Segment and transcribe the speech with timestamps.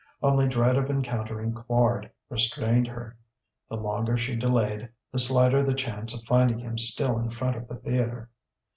[0.23, 3.15] Only dread of encountering Quard restrained her.
[3.69, 7.67] The longer she delayed, the slighter the chance of finding him still in front of
[7.67, 8.31] the theatre....